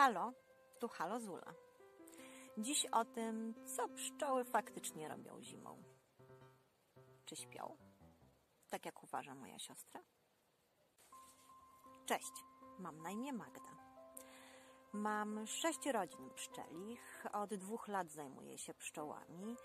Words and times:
Halo, 0.00 0.32
tu 0.78 0.88
Halo 0.88 1.20
Zula. 1.20 1.52
Dziś 2.58 2.86
o 2.86 3.04
tym, 3.04 3.54
co 3.66 3.88
pszczoły 3.88 4.44
faktycznie 4.44 5.08
robią 5.08 5.42
zimą. 5.42 5.82
Czy 7.24 7.36
śpią? 7.36 7.76
Tak 8.70 8.86
jak 8.86 9.04
uważa 9.04 9.34
moja 9.34 9.58
siostra? 9.58 10.00
Cześć, 12.06 12.32
mam 12.78 13.02
na 13.02 13.10
imię 13.10 13.32
Magda. 13.32 13.70
Mam 14.92 15.46
sześć 15.46 15.86
rodzin 15.86 16.30
pszczelich, 16.34 17.26
od 17.32 17.54
dwóch 17.54 17.88
lat 17.88 18.10
zajmuję 18.10 18.58
się 18.58 18.74
pszczołami, 18.74 19.56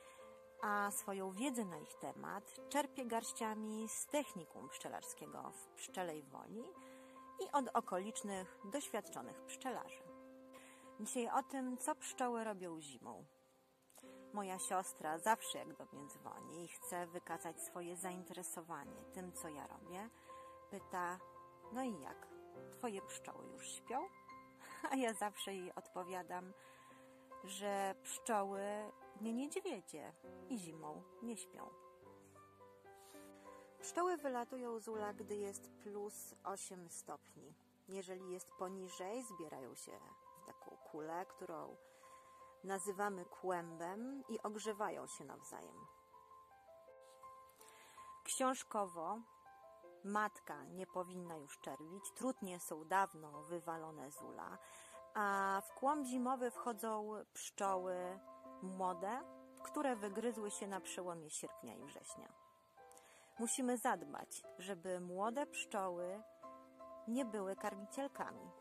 a 0.61 0.91
swoją 0.91 1.31
wiedzę 1.31 1.65
na 1.65 1.77
ich 1.77 1.95
temat 1.95 2.69
czerpię 2.69 3.05
garściami 3.05 3.89
z 3.89 4.05
technikum 4.05 4.69
pszczelarskiego 4.69 5.51
w 5.51 5.67
Pszczelej 5.67 6.23
Woli 6.23 6.63
i 7.39 7.51
od 7.51 7.67
okolicznych, 7.73 8.57
doświadczonych 8.71 9.41
pszczelarzy. 9.41 10.14
Dzisiaj 10.99 11.29
o 11.29 11.43
tym, 11.43 11.77
co 11.77 11.95
pszczoły 11.95 12.43
robią 12.43 12.81
zimą. 12.81 13.25
Moja 14.33 14.59
siostra 14.59 15.17
zawsze 15.17 15.57
jak 15.57 15.73
do 15.73 15.85
mnie 15.85 16.07
dzwoni 16.07 16.63
i 16.63 16.67
chce 16.67 17.07
wykazać 17.07 17.61
swoje 17.61 17.97
zainteresowanie 17.97 19.03
tym, 19.13 19.33
co 19.33 19.49
ja 19.49 19.67
robię, 19.67 20.09
pyta, 20.71 21.19
no 21.73 21.83
i 21.83 22.01
jak, 22.01 22.27
twoje 22.71 23.01
pszczoły 23.01 23.45
już 23.47 23.71
śpią? 23.71 24.07
A 24.91 24.95
ja 24.95 25.13
zawsze 25.13 25.53
jej 25.53 25.75
odpowiadam, 25.75 26.53
że 27.43 27.95
pszczoły 28.03 28.61
nie 29.21 29.33
niedźwiedzie 29.33 30.13
i 30.49 30.57
zimą 30.57 31.03
nie 31.23 31.37
śpią. 31.37 31.69
Pszczoły 33.81 34.17
wylatują 34.17 34.79
z 34.79 34.87
ula, 34.87 35.13
gdy 35.13 35.35
jest 35.35 35.69
plus 35.69 36.35
8 36.43 36.89
stopni. 36.89 37.53
Jeżeli 37.87 38.31
jest 38.31 38.51
poniżej, 38.51 39.23
zbierają 39.23 39.75
się 39.75 39.91
taką 40.45 40.77
kulę, 40.91 41.25
którą 41.25 41.77
nazywamy 42.63 43.25
kłębem 43.25 44.23
i 44.29 44.41
ogrzewają 44.41 45.07
się 45.07 45.25
nawzajem. 45.25 45.75
Książkowo 48.23 49.17
matka 50.03 50.63
nie 50.63 50.87
powinna 50.87 51.37
już 51.37 51.59
czerwić, 51.59 52.11
trudnie 52.11 52.59
są 52.59 52.85
dawno 52.85 53.43
wywalone 53.43 54.11
z 54.11 54.21
ula, 54.21 54.57
a 55.13 55.61
w 55.65 55.73
kłąb 55.73 56.07
zimowy 56.07 56.51
wchodzą 56.51 57.09
pszczoły 57.33 58.19
młode, 58.61 59.21
które 59.63 59.95
wygryzły 59.95 60.51
się 60.51 60.67
na 60.67 60.81
przełomie 60.81 61.29
sierpnia 61.29 61.75
i 61.75 61.85
września. 61.85 62.29
Musimy 63.39 63.77
zadbać, 63.77 64.43
żeby 64.59 64.99
młode 64.99 65.45
pszczoły 65.45 66.23
nie 67.07 67.25
były 67.25 67.55
karmicielkami, 67.55 68.51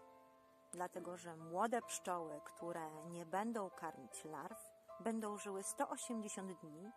dlatego 0.75 1.17
że 1.17 1.36
młode 1.36 1.83
pszczoły, 1.83 2.41
które 2.44 3.05
nie 3.11 3.27
będą 3.27 3.70
karmić 3.70 4.25
larw, 4.25 4.58
będą 5.00 5.39
żyły 5.39 5.62
180 5.62 6.53
dni 6.61 6.91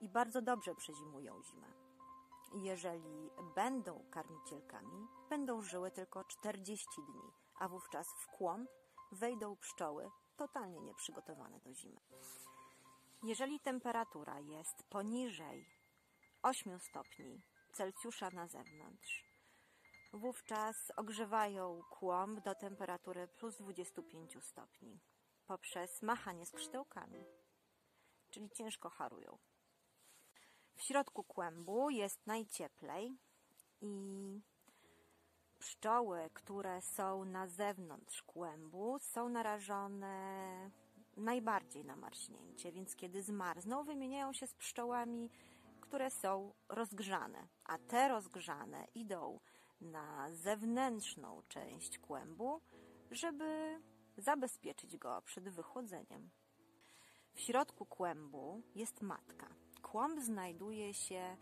i 0.00 0.08
bardzo 0.08 0.42
dobrze 0.42 0.74
przezimują 0.74 1.42
zimę. 1.42 1.66
Jeżeli 2.54 3.30
będą 3.54 4.04
karmicielkami, 4.10 5.06
będą 5.30 5.62
żyły 5.62 5.90
tylko 5.90 6.24
40 6.24 6.86
dni, 7.08 7.32
a 7.58 7.68
wówczas 7.68 8.06
w 8.08 8.26
kłąb 8.26 8.70
wejdą 9.12 9.56
pszczoły 9.56 10.10
totalnie 10.36 10.80
nieprzygotowane 10.80 11.60
do 11.60 11.74
zimy. 11.74 12.00
Jeżeli 13.22 13.60
temperatura 13.60 14.40
jest 14.40 14.82
poniżej 14.82 15.66
8 16.42 16.78
stopni 16.78 17.42
Celsjusza 17.72 18.30
na 18.30 18.48
zewnątrz, 18.48 19.31
wówczas 20.12 20.92
ogrzewają 20.96 21.82
kłąb 21.90 22.40
do 22.40 22.54
temperatury 22.54 23.28
plus 23.28 23.56
25 23.56 24.36
stopni. 24.44 25.00
Poprzez 25.46 26.02
machanie 26.02 26.46
skrzydełkami, 26.46 27.24
czyli 28.30 28.50
ciężko 28.50 28.90
harują. 28.90 29.38
W 30.76 30.82
środku 30.82 31.24
kłębu 31.24 31.90
jest 31.90 32.26
najcieplej 32.26 33.18
i 33.80 34.40
pszczoły, 35.58 36.30
które 36.34 36.82
są 36.82 37.24
na 37.24 37.46
zewnątrz 37.46 38.22
kłębu, 38.22 38.98
są 38.98 39.28
narażone 39.28 40.70
najbardziej 41.16 41.84
na 41.84 41.96
marśnięcie, 41.96 42.72
więc 42.72 42.96
kiedy 42.96 43.22
zmarzną, 43.22 43.84
wymieniają 43.84 44.32
się 44.32 44.46
z 44.46 44.54
pszczołami, 44.54 45.30
które 45.80 46.10
są 46.10 46.54
rozgrzane, 46.68 47.48
a 47.64 47.78
te 47.78 48.08
rozgrzane 48.08 48.86
idą 48.94 49.40
na 49.82 50.32
zewnętrzną 50.32 51.42
część 51.48 51.98
kłębu, 51.98 52.60
żeby 53.10 53.80
zabezpieczyć 54.16 54.96
go 54.96 55.22
przed 55.22 55.48
wychłodzeniem. 55.48 56.30
W 57.34 57.40
środku 57.40 57.86
kłębu 57.86 58.62
jest 58.74 59.02
matka. 59.02 59.48
Kłąb 59.82 60.20
znajduje 60.20 60.94
się 60.94 61.36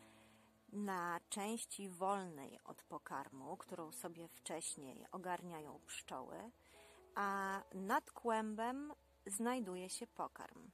na 0.72 1.20
części 1.28 1.88
wolnej 1.88 2.58
od 2.64 2.82
pokarmu, 2.82 3.56
którą 3.56 3.92
sobie 3.92 4.28
wcześniej 4.28 5.06
ogarniają 5.12 5.80
pszczoły, 5.86 6.50
a 7.14 7.62
nad 7.74 8.12
kłębem 8.12 8.92
znajduje 9.26 9.88
się 9.88 10.06
pokarm. 10.06 10.70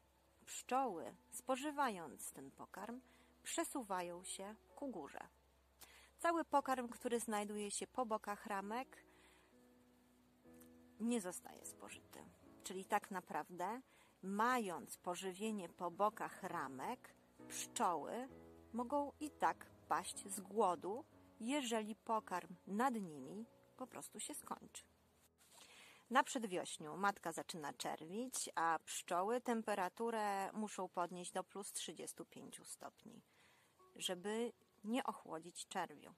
Pszczoły, 0.46 1.16
spożywając 1.30 2.32
ten 2.32 2.50
pokarm, 2.50 3.00
przesuwają 3.42 4.24
się 4.24 4.54
ku 4.74 4.88
górze. 4.88 5.28
Cały 6.18 6.44
pokarm, 6.44 6.88
który 6.88 7.20
znajduje 7.20 7.70
się 7.70 7.86
po 7.86 8.06
bokach 8.06 8.46
ramek, 8.46 9.04
nie 11.00 11.20
zostaje 11.20 11.66
spożyty. 11.66 12.18
Czyli 12.64 12.84
tak 12.84 13.10
naprawdę, 13.10 13.80
mając 14.22 14.96
pożywienie 14.96 15.68
po 15.68 15.90
bokach 15.90 16.42
ramek, 16.42 17.14
pszczoły 17.48 18.28
mogą 18.72 19.12
i 19.20 19.30
tak 19.30 19.66
paść 19.88 20.28
z 20.28 20.40
głodu, 20.40 21.04
jeżeli 21.40 21.96
pokarm 21.96 22.54
nad 22.66 22.94
nimi 22.94 23.46
po 23.76 23.86
prostu 23.86 24.20
się 24.20 24.34
skończy. 24.34 24.84
Na 26.10 26.22
przedwiośniu 26.22 26.96
matka 26.96 27.32
zaczyna 27.32 27.72
czerwić, 27.72 28.50
a 28.54 28.78
pszczoły 28.84 29.40
temperaturę 29.40 30.52
muszą 30.52 30.88
podnieść 30.88 31.32
do 31.32 31.44
plus 31.44 31.72
35 31.72 32.60
stopni, 32.64 33.22
żeby 33.96 34.52
nie 34.84 35.04
ochłodzić 35.04 35.66
czerwiu. 35.68 36.14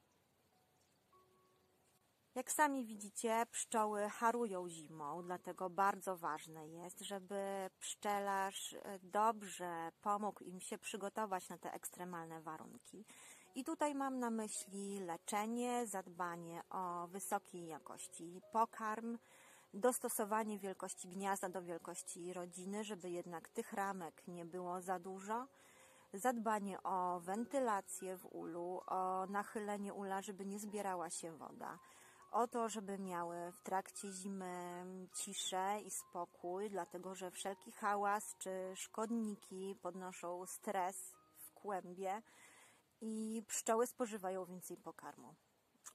Jak 2.35 2.53
sami 2.53 2.85
widzicie, 2.85 3.47
pszczoły 3.51 4.09
harują 4.09 4.69
zimą, 4.69 5.23
dlatego 5.23 5.71
bardzo 5.71 6.17
ważne 6.17 6.69
jest, 6.69 7.01
żeby 7.01 7.71
pszczelarz 7.81 8.77
dobrze 9.03 9.93
pomógł 10.01 10.45
im 10.45 10.61
się 10.61 10.79
przygotować 10.79 11.49
na 11.49 11.59
te 11.59 11.73
ekstremalne 11.73 12.43
warunki. 12.43 13.05
I 13.55 13.65
tutaj 13.65 13.95
mam 13.95 14.19
na 14.19 14.31
myśli 14.31 15.01
leczenie, 15.01 15.87
zadbanie 15.87 16.63
o 16.71 17.09
wysokiej 17.09 17.67
jakości 17.67 18.41
pokarm, 18.53 19.19
dostosowanie 19.75 20.59
wielkości 20.59 21.09
gniazda 21.09 21.49
do 21.49 21.63
wielkości 21.63 22.33
rodziny, 22.33 22.85
żeby 22.85 23.11
jednak 23.11 23.49
tych 23.49 23.73
ramek 23.73 24.23
nie 24.29 24.45
było 24.45 24.81
za 24.81 24.99
dużo, 24.99 25.47
zadbanie 26.13 26.83
o 26.83 27.21
wentylację 27.21 28.17
w 28.17 28.27
ulu, 28.27 28.81
o 28.87 29.27
nachylenie 29.27 29.95
ula, 29.95 30.23
żeby 30.23 30.47
nie 30.47 30.59
zbierała 30.59 31.11
się 31.11 31.37
woda, 31.37 31.79
o 32.31 32.49
to, 32.49 32.69
żeby 32.69 32.99
miały 32.99 33.53
w 33.53 33.63
trakcie 33.63 34.13
zimy 34.13 34.85
ciszę 35.15 35.81
i 35.87 35.91
spokój, 35.91 36.71
dlatego 36.71 37.15
że 37.15 37.31
wszelki 37.31 37.73
hałas 37.73 38.37
czy 38.39 38.73
szkodniki 38.75 39.77
podnoszą 39.83 40.47
stres 40.47 41.17
w 41.37 41.53
kłębie 41.53 42.23
i 43.01 43.43
pszczoły 43.49 43.87
spożywają 43.87 44.45
więcej 44.45 44.77
pokarmu. 44.77 45.35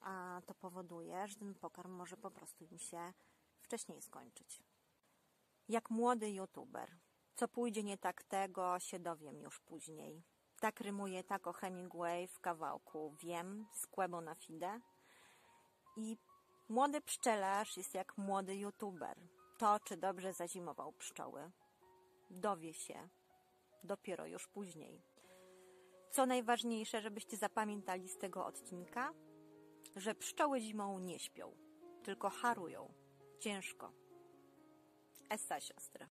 A 0.01 0.41
to 0.45 0.53
powoduje, 0.53 1.27
że 1.27 1.35
ten 1.35 1.55
pokarm 1.55 1.91
może 1.91 2.17
po 2.17 2.31
prostu 2.31 2.65
im 2.65 2.79
się 2.79 3.13
wcześniej 3.61 4.01
skończyć. 4.01 4.63
Jak 5.69 5.89
młody 5.89 6.31
youtuber. 6.31 6.97
Co 7.35 7.47
pójdzie 7.47 7.83
nie 7.83 7.97
tak 7.97 8.23
tego, 8.23 8.79
się 8.79 8.99
dowiem 8.99 9.41
już 9.41 9.59
później. 9.59 10.23
Tak 10.59 10.81
rymuje 10.81 11.23
tako 11.23 11.53
Hemingway 11.53 12.27
w 12.27 12.39
kawałku 12.39 13.15
Wiem 13.19 13.67
z 13.71 13.87
Kłebo 13.87 14.21
na 14.21 14.35
Fide. 14.35 14.79
I 15.97 16.17
młody 16.69 17.01
pszczelarz 17.01 17.77
jest 17.77 17.93
jak 17.93 18.17
młody 18.17 18.55
youtuber. 18.55 19.17
To, 19.57 19.79
czy 19.79 19.97
dobrze 19.97 20.33
zazimował 20.33 20.93
pszczoły, 20.93 21.51
dowie 22.29 22.73
się 22.73 23.09
dopiero 23.83 24.25
już 24.25 24.47
później. 24.47 25.01
Co 26.11 26.25
najważniejsze, 26.25 27.01
żebyście 27.01 27.37
zapamiętali 27.37 28.09
z 28.09 28.17
tego 28.17 28.45
odcinka, 28.45 29.13
że 29.95 30.15
pszczoły 30.15 30.59
zimą 30.59 30.99
nie 30.99 31.19
śpią, 31.19 31.55
tylko 32.03 32.29
harują 32.29 32.93
ciężko. 33.39 33.91
Essa 35.29 35.59
siostra. 35.59 36.09